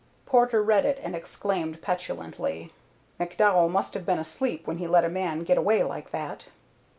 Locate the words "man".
5.09-5.41